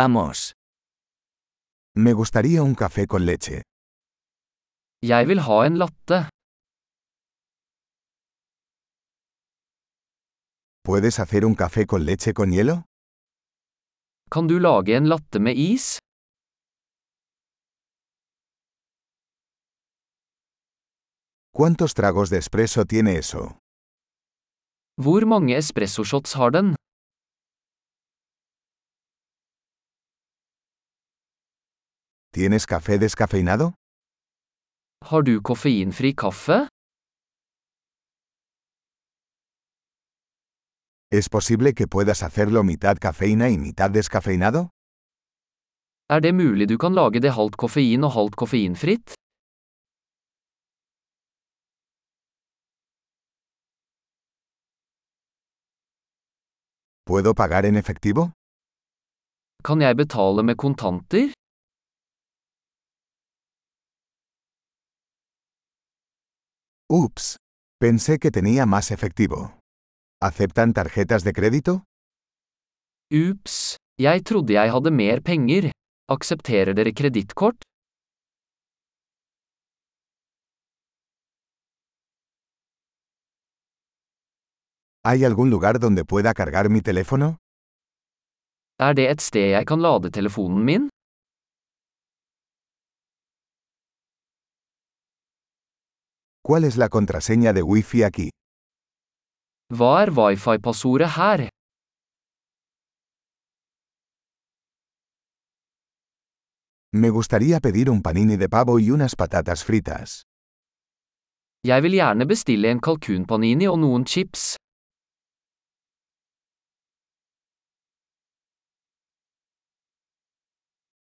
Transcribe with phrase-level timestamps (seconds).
[0.00, 0.52] Vamos.
[1.94, 3.62] Me gustaría un café con leche.
[5.02, 6.28] Jeg vil ha en latte.
[10.84, 12.84] ¿Puedes hacer un café con leche con hielo?
[14.30, 15.98] Kan du lage en latte med is?
[21.54, 23.58] ¿Cuántos tragos de espresso tiene eso?
[25.00, 26.76] Hvor mange espressoshots har den?
[32.36, 33.72] ¿Tienes café descafeinado?
[35.10, 36.68] Har du koffeinfri kaffe?
[41.10, 44.68] ¿Es posible que puedas hacerlo mitad cafeína y mitad descafeinado?
[46.10, 49.14] Er det mulig du kan lage det halvt koffein og halvt koffeinfritt?
[57.06, 58.30] ¿Puedo pagar en efectivo?
[59.64, 61.32] Kan jeg betale med kontanter?
[66.90, 67.36] Ups.
[67.80, 69.58] Pensé que tenía más efectivo.
[70.22, 71.82] ¿Aceptan tarjetas de crédito?
[73.10, 75.72] Ups, jeg trodde jeg hadde mer penger.
[76.08, 77.58] Aksepterer dere kredittkort?
[85.04, 87.38] ¿Hay algún lugar donde pueda cargar mi teléfono?
[88.78, 90.88] Er det et sted jeg kan lade telefonen min?
[96.46, 98.30] ¿Cuál es la contraseña de Wi-Fi aquí?
[99.76, 101.48] Hva er wifi-passordet her?
[106.92, 110.22] Me gustaría pedir un panini de pavo y unas patatas fritas.
[111.66, 114.54] Jeg vil gjerne bestille en kalkunpanini og noen chips.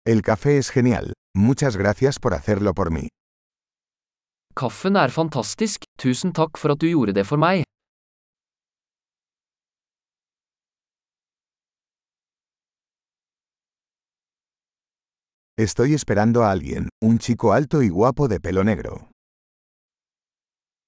[0.06, 1.14] El café es genial.
[1.34, 3.08] Muchas gracias por hacerlo por mí.
[4.60, 7.62] Kaffen er fantastisk, tusen takk for at du gjorde det for meg.
[15.56, 19.08] Estoy esperando a alguien, un chico alto y guapo de pelo negro.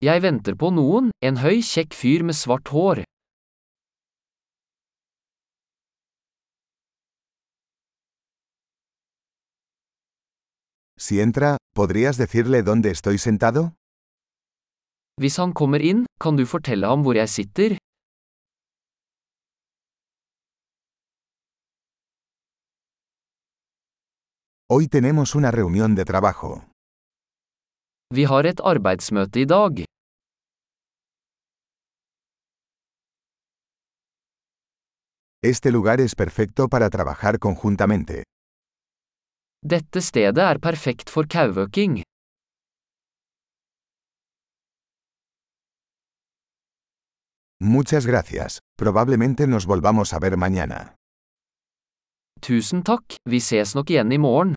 [0.04, 3.04] Jeg venter på noen, en høy, kjekk fyr med svart hår.
[11.02, 13.74] Si entra, ¿podrías decirle dónde estoy sentado?
[15.20, 17.78] Hvis han kommer inn, kan du fortelle ham hvor jeg sitter?
[24.70, 26.70] Hoy tenemos una reunión de trabajo.
[28.14, 29.86] Vi har et arbeidsmøte i dag.
[35.44, 38.31] Este lugar es perfecto para trabajar conjuntamente.
[39.64, 42.02] Dette stedet er perfekt for kauøking.
[47.62, 48.60] Muchas gracias.
[48.76, 50.96] Probablemente nos volvamos a ver mañana.
[52.42, 54.56] Tusen takk, vi ses nok igjen i morgen.